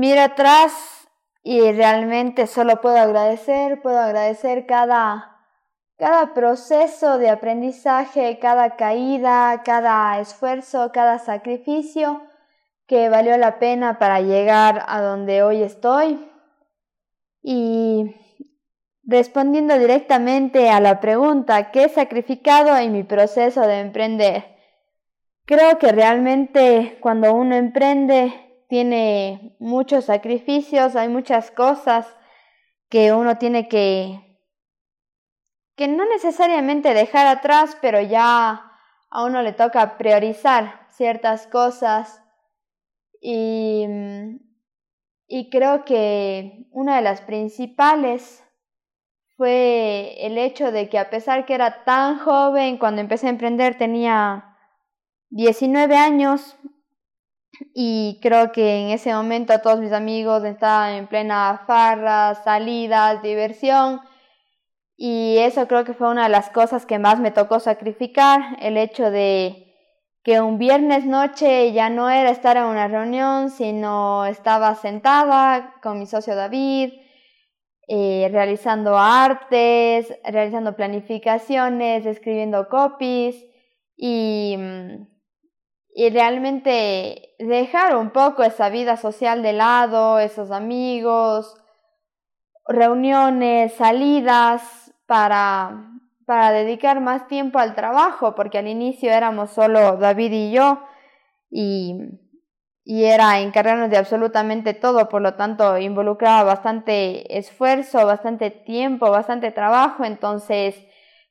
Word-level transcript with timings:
Mira 0.00 0.24
atrás 0.24 1.06
y 1.42 1.72
realmente 1.72 2.46
solo 2.46 2.80
puedo 2.80 2.96
agradecer, 2.96 3.82
puedo 3.82 3.98
agradecer 3.98 4.64
cada, 4.64 5.36
cada 5.98 6.32
proceso 6.32 7.18
de 7.18 7.28
aprendizaje, 7.28 8.38
cada 8.38 8.76
caída, 8.76 9.60
cada 9.62 10.18
esfuerzo, 10.18 10.90
cada 10.90 11.18
sacrificio 11.18 12.22
que 12.86 13.10
valió 13.10 13.36
la 13.36 13.58
pena 13.58 13.98
para 13.98 14.22
llegar 14.22 14.86
a 14.88 15.02
donde 15.02 15.42
hoy 15.42 15.62
estoy. 15.62 16.26
Y 17.42 18.16
respondiendo 19.04 19.78
directamente 19.78 20.70
a 20.70 20.80
la 20.80 20.98
pregunta, 20.98 21.70
¿qué 21.72 21.84
he 21.84 21.88
sacrificado 21.90 22.74
en 22.74 22.92
mi 22.92 23.02
proceso 23.02 23.60
de 23.66 23.80
emprender? 23.80 24.56
Creo 25.44 25.78
que 25.78 25.92
realmente 25.92 26.96
cuando 27.02 27.34
uno 27.34 27.54
emprende 27.54 28.49
tiene 28.70 29.56
muchos 29.58 30.04
sacrificios, 30.04 30.94
hay 30.94 31.08
muchas 31.08 31.50
cosas 31.50 32.06
que 32.88 33.12
uno 33.12 33.36
tiene 33.36 33.68
que, 33.68 34.38
que 35.74 35.88
no 35.88 36.04
necesariamente 36.04 36.94
dejar 36.94 37.26
atrás, 37.26 37.76
pero 37.82 38.00
ya 38.00 38.70
a 39.10 39.24
uno 39.24 39.42
le 39.42 39.52
toca 39.52 39.98
priorizar 39.98 40.86
ciertas 40.90 41.48
cosas. 41.48 42.22
Y, 43.20 43.86
y 45.26 45.50
creo 45.50 45.84
que 45.84 46.68
una 46.70 46.94
de 46.94 47.02
las 47.02 47.22
principales 47.22 48.44
fue 49.36 50.14
el 50.24 50.38
hecho 50.38 50.70
de 50.70 50.88
que 50.88 50.98
a 50.98 51.10
pesar 51.10 51.44
que 51.44 51.54
era 51.54 51.82
tan 51.82 52.20
joven, 52.20 52.78
cuando 52.78 53.00
empecé 53.00 53.26
a 53.26 53.30
emprender 53.30 53.76
tenía 53.76 54.56
19 55.30 55.96
años, 55.96 56.56
y 57.74 58.18
creo 58.22 58.52
que 58.52 58.76
en 58.80 58.90
ese 58.90 59.12
momento 59.14 59.58
todos 59.60 59.80
mis 59.80 59.92
amigos 59.92 60.44
estaban 60.44 60.94
en 60.94 61.06
plena 61.06 61.62
farra, 61.66 62.34
salidas, 62.36 63.22
diversión. 63.22 64.00
Y 64.96 65.38
eso 65.38 65.66
creo 65.66 65.84
que 65.84 65.94
fue 65.94 66.10
una 66.10 66.24
de 66.24 66.28
las 66.28 66.50
cosas 66.50 66.84
que 66.86 66.98
más 66.98 67.18
me 67.20 67.30
tocó 67.30 67.58
sacrificar, 67.60 68.58
el 68.60 68.76
hecho 68.76 69.10
de 69.10 69.70
que 70.22 70.40
un 70.40 70.58
viernes 70.58 71.06
noche 71.06 71.72
ya 71.72 71.88
no 71.88 72.10
era 72.10 72.30
estar 72.30 72.56
en 72.56 72.64
una 72.64 72.88
reunión, 72.88 73.50
sino 73.50 74.26
estaba 74.26 74.74
sentada 74.74 75.74
con 75.82 75.98
mi 75.98 76.06
socio 76.06 76.36
David, 76.36 76.92
eh, 77.88 78.28
realizando 78.30 78.98
artes, 78.98 80.14
realizando 80.24 80.76
planificaciones, 80.76 82.04
escribiendo 82.06 82.68
copies. 82.68 83.36
Y 83.96 84.56
mm, 84.58 85.09
y 85.94 86.10
realmente 86.10 87.34
dejar 87.38 87.96
un 87.96 88.10
poco 88.10 88.42
esa 88.42 88.68
vida 88.68 88.96
social 88.96 89.42
de 89.42 89.52
lado, 89.52 90.18
esos 90.18 90.50
amigos, 90.50 91.54
reuniones, 92.66 93.74
salidas 93.74 94.94
para, 95.06 95.90
para 96.26 96.52
dedicar 96.52 97.00
más 97.00 97.26
tiempo 97.26 97.58
al 97.58 97.74
trabajo, 97.74 98.34
porque 98.34 98.58
al 98.58 98.68
inicio 98.68 99.10
éramos 99.10 99.50
solo 99.50 99.96
David 99.96 100.32
y 100.32 100.52
yo 100.52 100.80
y, 101.50 101.96
y 102.84 103.04
era 103.04 103.40
encargarnos 103.40 103.90
de 103.90 103.98
absolutamente 103.98 104.74
todo, 104.74 105.08
por 105.08 105.22
lo 105.22 105.34
tanto 105.34 105.78
involucraba 105.78 106.44
bastante 106.44 107.36
esfuerzo, 107.36 108.06
bastante 108.06 108.50
tiempo, 108.50 109.10
bastante 109.10 109.50
trabajo, 109.50 110.04
entonces 110.04 110.76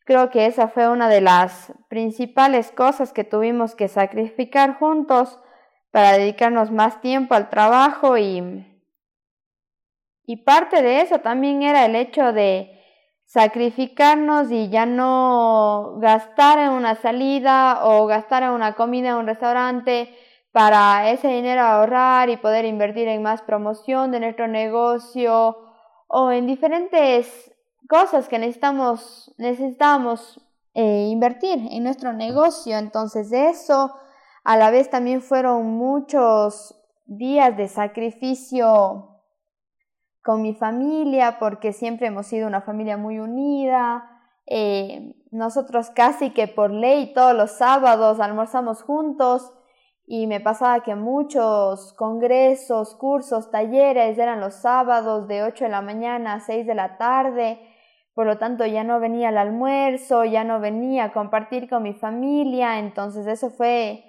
Creo 0.10 0.32
que 0.32 0.48
esa 0.48 0.70
fue 0.70 0.90
una 0.90 1.08
de 1.08 1.22
las 1.22 1.72
principales 1.88 2.72
cosas 2.72 3.14
que 3.14 3.24
tuvimos 3.24 3.76
que 3.76 3.88
sacrificar 3.88 4.80
juntos 4.80 5.40
para 5.92 6.14
dedicarnos 6.14 6.72
más 6.72 7.00
tiempo 7.00 7.36
al 7.36 7.52
trabajo 7.52 8.18
y, 8.18 8.66
y 10.26 10.38
parte 10.38 10.82
de 10.82 11.02
eso 11.02 11.20
también 11.20 11.62
era 11.62 11.86
el 11.86 11.96
hecho 11.96 12.34
de 12.34 12.72
sacrificarnos 13.26 14.50
y 14.50 14.70
ya 14.70 14.88
no 14.88 15.98
gastar 16.00 16.58
en 16.58 16.72
una 16.72 16.96
salida 16.96 17.82
o 17.84 18.08
gastar 18.08 18.42
en 18.42 18.50
una 18.50 18.74
comida 18.74 19.10
en 19.10 19.18
un 19.18 19.28
restaurante 19.28 20.12
para 20.52 21.12
ese 21.12 21.28
dinero 21.28 21.62
ahorrar 21.62 22.32
y 22.32 22.38
poder 22.38 22.66
invertir 22.66 23.08
en 23.08 23.22
más 23.22 23.44
promoción 23.44 24.10
de 24.10 24.22
nuestro 24.22 24.48
negocio 24.48 25.56
o 26.08 26.32
en 26.32 26.48
diferentes 26.48 27.54
cosas 27.90 28.30
que 28.30 28.38
necesitamos, 28.38 29.34
necesitamos 29.40 30.40
eh, 30.76 31.08
invertir 31.10 31.68
en 31.72 31.84
nuestro 31.84 32.14
negocio. 32.14 32.78
Entonces 32.78 33.32
eso 33.34 33.96
a 34.44 34.58
la 34.58 34.70
vez 34.70 34.92
también 34.92 35.22
fueron 35.22 35.66
muchos 35.72 36.80
días 37.08 37.58
de 37.58 37.68
sacrificio 37.68 39.22
con 40.24 40.44
mi 40.44 40.54
familia 40.54 41.38
porque 41.40 41.74
siempre 41.74 42.08
hemos 42.08 42.28
sido 42.28 42.48
una 42.48 42.62
familia 42.62 42.96
muy 42.96 43.18
unida. 43.18 44.08
Eh, 44.46 45.16
nosotros 45.32 45.90
casi 45.90 46.30
que 46.30 46.48
por 46.48 46.70
ley 46.70 47.12
todos 47.16 47.36
los 47.36 47.58
sábados 47.58 48.20
almorzamos 48.20 48.84
juntos 48.84 49.52
y 50.06 50.28
me 50.28 50.40
pasaba 50.40 50.84
que 50.84 50.94
muchos 50.94 51.94
congresos, 51.94 52.94
cursos, 52.96 53.50
talleres 53.50 54.20
eran 54.20 54.42
los 54.42 54.54
sábados 54.54 55.28
de 55.28 55.42
8 55.42 55.64
de 55.64 55.72
la 55.72 55.82
mañana 55.82 56.36
a 56.36 56.40
6 56.40 56.68
de 56.68 56.76
la 56.76 56.98
tarde 57.00 57.60
por 58.20 58.26
lo 58.26 58.38
tanto 58.38 58.66
ya 58.66 58.84
no 58.84 59.00
venía 59.00 59.30
al 59.30 59.38
almuerzo, 59.38 60.26
ya 60.26 60.44
no 60.44 60.60
venía 60.60 61.06
a 61.06 61.14
compartir 61.14 61.70
con 61.70 61.84
mi 61.84 61.94
familia, 61.94 62.78
entonces 62.78 63.26
eso 63.28 63.50
fue, 63.50 64.04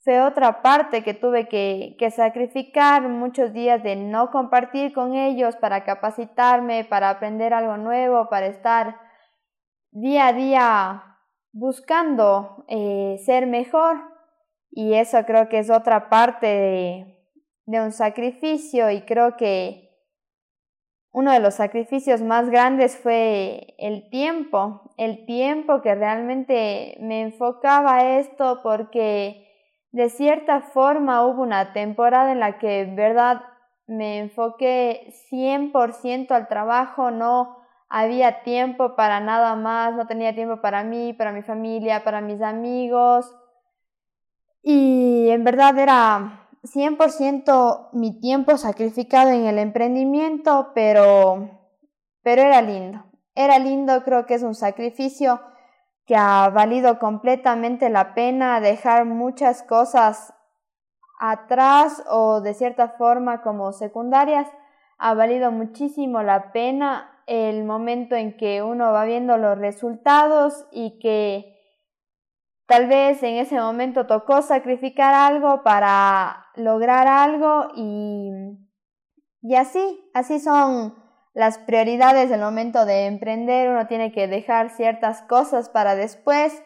fue 0.00 0.20
otra 0.20 0.60
parte 0.60 1.02
que 1.02 1.14
tuve 1.14 1.48
que, 1.48 1.96
que 1.98 2.10
sacrificar 2.10 3.08
muchos 3.08 3.54
días 3.54 3.82
de 3.82 3.96
no 3.96 4.30
compartir 4.30 4.92
con 4.92 5.14
ellos 5.14 5.56
para 5.56 5.82
capacitarme, 5.82 6.84
para 6.84 7.08
aprender 7.08 7.54
algo 7.54 7.78
nuevo, 7.78 8.28
para 8.28 8.48
estar 8.48 9.00
día 9.92 10.26
a 10.26 10.32
día 10.34 11.02
buscando 11.50 12.66
eh, 12.68 13.16
ser 13.24 13.46
mejor. 13.46 13.96
Y 14.72 14.92
eso 14.92 15.24
creo 15.24 15.48
que 15.48 15.60
es 15.60 15.70
otra 15.70 16.10
parte 16.10 16.46
de, 16.46 17.18
de 17.64 17.80
un 17.80 17.92
sacrificio 17.92 18.90
y 18.90 19.06
creo 19.06 19.38
que 19.38 19.83
uno 21.14 21.30
de 21.30 21.38
los 21.38 21.54
sacrificios 21.54 22.22
más 22.22 22.50
grandes 22.50 22.98
fue 22.98 23.76
el 23.78 24.10
tiempo, 24.10 24.90
el 24.96 25.24
tiempo 25.26 25.80
que 25.80 25.94
realmente 25.94 26.98
me 27.00 27.22
enfocaba 27.22 27.98
a 27.98 28.18
esto 28.18 28.58
porque 28.64 29.46
de 29.92 30.10
cierta 30.10 30.60
forma 30.60 31.24
hubo 31.24 31.40
una 31.40 31.72
temporada 31.72 32.32
en 32.32 32.40
la 32.40 32.58
que 32.58 32.92
verdad 32.96 33.42
me 33.86 34.18
enfoqué 34.18 35.14
100% 35.30 36.32
al 36.32 36.48
trabajo, 36.48 37.12
no 37.12 37.58
había 37.88 38.42
tiempo 38.42 38.96
para 38.96 39.20
nada 39.20 39.54
más, 39.54 39.94
no 39.94 40.08
tenía 40.08 40.34
tiempo 40.34 40.60
para 40.60 40.82
mí, 40.82 41.12
para 41.12 41.30
mi 41.30 41.42
familia, 41.42 42.02
para 42.02 42.22
mis 42.22 42.42
amigos. 42.42 43.32
Y 44.62 45.28
en 45.28 45.44
verdad 45.44 45.78
era 45.78 46.43
100% 46.64 47.90
mi 47.92 48.18
tiempo 48.20 48.56
sacrificado 48.56 49.30
en 49.30 49.44
el 49.44 49.58
emprendimiento, 49.58 50.72
pero, 50.74 51.50
pero 52.22 52.42
era 52.42 52.62
lindo. 52.62 53.04
Era 53.34 53.58
lindo, 53.58 54.02
creo 54.02 54.26
que 54.26 54.34
es 54.34 54.42
un 54.42 54.54
sacrificio 54.54 55.40
que 56.06 56.16
ha 56.16 56.48
valido 56.50 56.98
completamente 56.98 57.90
la 57.90 58.14
pena 58.14 58.60
dejar 58.60 59.04
muchas 59.04 59.62
cosas 59.62 60.34
atrás 61.20 62.02
o 62.08 62.40
de 62.40 62.54
cierta 62.54 62.90
forma 62.90 63.42
como 63.42 63.72
secundarias. 63.72 64.48
Ha 64.98 65.14
valido 65.14 65.50
muchísimo 65.50 66.22
la 66.22 66.52
pena 66.52 67.22
el 67.26 67.64
momento 67.64 68.14
en 68.14 68.36
que 68.36 68.62
uno 68.62 68.92
va 68.92 69.04
viendo 69.04 69.36
los 69.36 69.58
resultados 69.58 70.66
y 70.70 70.98
que 70.98 71.53
Tal 72.66 72.86
vez 72.86 73.22
en 73.22 73.36
ese 73.36 73.56
momento 73.60 74.06
tocó 74.06 74.40
sacrificar 74.42 75.14
algo 75.14 75.62
para 75.62 76.46
lograr 76.56 77.06
algo 77.06 77.68
y, 77.76 78.30
y 79.42 79.54
así, 79.54 80.10
así 80.14 80.40
son 80.40 80.94
las 81.34 81.58
prioridades 81.58 82.30
del 82.30 82.40
momento 82.40 82.86
de 82.86 83.06
emprender. 83.06 83.68
Uno 83.68 83.86
tiene 83.86 84.12
que 84.12 84.28
dejar 84.28 84.70
ciertas 84.70 85.22
cosas 85.22 85.68
para 85.68 85.94
después 85.94 86.62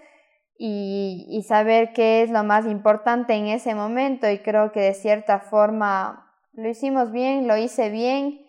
y, 0.56 1.26
y 1.28 1.42
saber 1.42 1.92
qué 1.92 2.22
es 2.22 2.30
lo 2.30 2.44
más 2.44 2.66
importante 2.66 3.34
en 3.34 3.46
ese 3.46 3.74
momento 3.74 4.30
y 4.30 4.38
creo 4.38 4.70
que 4.72 4.80
de 4.80 4.94
cierta 4.94 5.40
forma 5.40 6.28
lo 6.52 6.68
hicimos 6.68 7.12
bien, 7.12 7.46
lo 7.46 7.56
hice 7.56 7.90
bien 7.90 8.44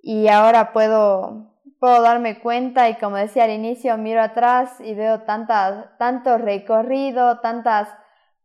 y 0.00 0.28
ahora 0.28 0.72
puedo, 0.72 1.54
puedo 1.78 2.02
darme 2.02 2.40
cuenta 2.40 2.88
y 2.88 2.96
como 2.96 3.16
decía 3.16 3.44
al 3.44 3.50
inicio, 3.50 3.96
miro 3.98 4.22
atrás 4.22 4.72
y 4.80 4.94
veo 4.94 5.22
tanta, 5.22 5.96
tanto 5.98 6.38
recorrido, 6.38 7.40
tantas 7.40 7.88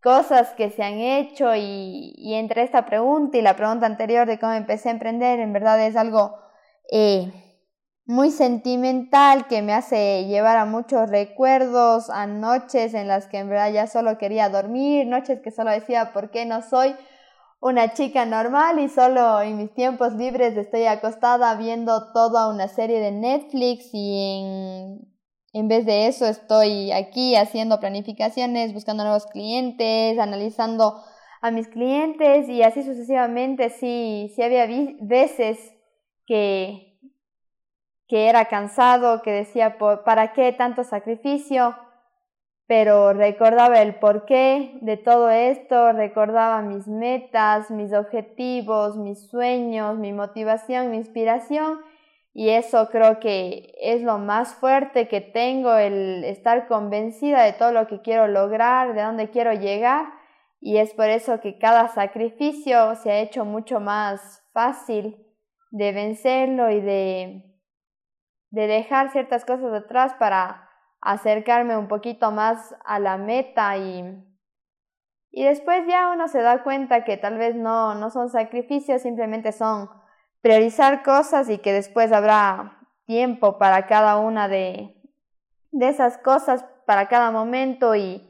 cosas 0.02 0.50
que 0.52 0.70
se 0.70 0.84
han 0.84 1.00
hecho 1.00 1.56
y, 1.56 2.14
y, 2.18 2.34
entre 2.34 2.64
esta 2.64 2.86
pregunta 2.86 3.38
y 3.38 3.42
la 3.42 3.56
pregunta 3.56 3.86
anterior 3.86 4.28
de 4.28 4.38
cómo 4.38 4.54
empecé 4.54 4.90
a 4.90 4.92
emprender, 4.92 5.40
en 5.40 5.54
verdad 5.54 5.82
es 5.86 5.96
algo 5.96 6.38
eh, 6.92 7.32
muy 8.06 8.32
sentimental 8.32 9.48
que 9.48 9.62
me 9.62 9.74
hace 9.74 10.26
llevar 10.26 10.58
a 10.58 10.66
muchos 10.66 11.10
recuerdos, 11.10 12.10
a 12.10 12.28
noches 12.28 12.94
en 12.94 13.08
las 13.08 13.28
que 13.28 13.38
en 13.38 13.50
verdad 13.50 13.72
ya 13.72 13.88
solo 13.88 14.18
quería 14.18 14.50
dormir, 14.50 15.08
noches 15.08 15.40
que 15.40 15.52
solo 15.52 15.72
decía, 15.72 16.12
¿por 16.12 16.30
qué 16.30 16.46
no 16.46 16.62
soy 16.62 16.96
una 17.64 17.94
chica 17.94 18.26
normal 18.26 18.78
y 18.80 18.90
solo 18.90 19.40
en 19.40 19.56
mis 19.56 19.74
tiempos 19.74 20.12
libres 20.16 20.58
estoy 20.58 20.84
acostada 20.84 21.56
viendo 21.56 22.12
toda 22.12 22.50
una 22.50 22.68
serie 22.68 23.00
de 23.00 23.14
Netflix 23.14 23.90
y 23.94 24.42
en, 24.42 25.08
en 25.54 25.68
vez 25.70 25.86
de 25.86 26.08
eso 26.08 26.26
estoy 26.26 26.92
aquí 26.92 27.38
haciendo 27.38 27.80
planificaciones, 27.80 28.74
buscando 28.74 29.04
nuevos 29.04 29.28
clientes, 29.28 30.20
analizando 30.20 31.02
a 31.42 31.52
mis 31.52 31.70
clientes 31.70 32.50
y 32.50 32.64
así 32.64 32.84
sucesivamente. 32.84 33.70
Sí, 33.70 34.34
sí 34.36 34.44
había 34.44 34.68
veces 35.00 35.58
que 36.26 36.90
que 38.10 38.28
era 38.28 38.46
cansado, 38.46 39.22
que 39.22 39.32
decía, 39.32 39.78
¿para 40.04 40.34
qué 40.34 40.52
tanto 40.52 40.84
sacrificio? 40.84 41.76
Pero 42.66 43.14
recordaba 43.14 43.82
el 43.82 43.96
porqué 43.96 44.78
de 44.82 44.98
todo 44.98 45.30
esto, 45.30 45.92
recordaba 45.92 46.62
mis 46.62 46.88
metas, 46.88 47.70
mis 47.70 47.94
objetivos, 47.94 48.96
mis 48.98 49.28
sueños, 49.30 49.98
mi 49.98 50.14
motivación, 50.14 50.92
mi 50.92 50.98
inspiración. 50.98 51.82
Y 52.34 52.50
eso 52.50 52.90
creo 52.90 53.20
que 53.20 53.74
es 53.82 54.02
lo 54.02 54.18
más 54.18 54.56
fuerte 54.56 55.08
que 55.08 55.22
tengo, 55.22 55.76
el 55.76 56.24
estar 56.24 56.68
convencida 56.68 57.44
de 57.44 57.54
todo 57.54 57.72
lo 57.72 57.88
que 57.88 58.02
quiero 58.02 58.28
lograr, 58.28 58.94
de 58.96 59.04
dónde 59.04 59.30
quiero 59.30 59.54
llegar. 59.54 60.06
Y 60.60 60.78
es 60.78 60.94
por 60.94 61.10
eso 61.10 61.42
que 61.42 61.60
cada 61.60 61.90
sacrificio 61.90 62.96
se 62.96 63.12
ha 63.12 63.20
hecho 63.20 63.46
mucho 63.46 63.80
más 63.82 64.42
fácil 64.54 65.18
de 65.72 65.92
vencerlo 65.92 66.72
y 66.72 66.80
de 66.80 67.54
de 68.54 68.68
dejar 68.68 69.12
ciertas 69.12 69.46
cosas 69.46 69.72
detrás 69.72 70.14
para 70.14 70.70
acercarme 71.04 71.78
un 71.78 71.88
poquito 71.88 72.32
más 72.32 72.76
a 72.86 72.98
la 72.98 73.18
meta 73.18 73.78
y, 73.78 74.24
y 75.32 75.44
después 75.44 75.86
ya 75.88 76.10
uno 76.10 76.28
se 76.28 76.42
da 76.42 76.64
cuenta 76.64 77.04
que 77.04 77.18
tal 77.18 77.38
vez 77.38 77.56
no, 77.56 77.94
no 77.96 78.10
son 78.10 78.30
sacrificios, 78.30 79.02
simplemente 79.02 79.52
son 79.52 79.90
priorizar 80.42 81.04
cosas 81.04 81.50
y 81.50 81.58
que 81.58 81.74
después 81.74 82.12
habrá 82.12 82.80
tiempo 83.06 83.58
para 83.58 83.86
cada 83.86 84.18
una 84.18 84.48
de, 84.48 84.96
de 85.72 85.88
esas 85.90 86.18
cosas, 86.18 86.66
para 86.86 87.08
cada 87.10 87.32
momento 87.32 87.96
y, 87.96 88.22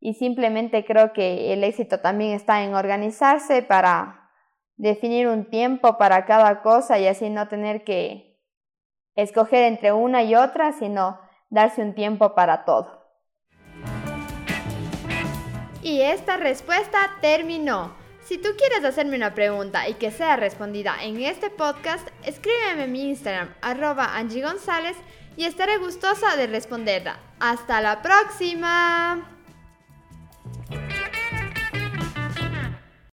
y 0.00 0.14
simplemente 0.14 0.84
creo 0.84 1.14
que 1.14 1.52
el 1.54 1.64
éxito 1.64 2.00
también 2.00 2.32
está 2.32 2.62
en 2.62 2.74
organizarse 2.74 3.62
para 3.62 4.30
definir 4.76 5.28
un 5.28 5.48
tiempo 5.48 5.96
para 5.96 6.26
cada 6.26 6.62
cosa 6.62 6.98
y 6.98 7.06
así 7.06 7.30
no 7.30 7.48
tener 7.48 7.84
que 7.84 8.38
escoger 9.14 9.64
entre 9.64 9.92
una 9.92 10.22
y 10.22 10.34
otra, 10.34 10.72
sino 10.72 11.27
darse 11.50 11.82
un 11.82 11.94
tiempo 11.94 12.34
para 12.34 12.64
todo. 12.64 12.98
Y 15.82 16.02
esta 16.02 16.36
respuesta 16.36 16.98
terminó. 17.20 17.96
Si 18.24 18.36
tú 18.36 18.50
quieres 18.58 18.84
hacerme 18.84 19.16
una 19.16 19.34
pregunta 19.34 19.88
y 19.88 19.94
que 19.94 20.10
sea 20.10 20.36
respondida 20.36 20.96
en 21.02 21.20
este 21.22 21.48
podcast, 21.48 22.06
escríbeme 22.24 22.84
en 22.84 22.92
mi 22.92 23.08
Instagram, 23.08 23.54
arroba 23.62 24.16
Angie 24.16 24.42
González, 24.42 24.96
y 25.36 25.44
estaré 25.44 25.78
gustosa 25.78 26.36
de 26.36 26.46
responderla. 26.48 27.20
¡Hasta 27.40 27.80
la 27.80 28.02
próxima! 28.02 29.37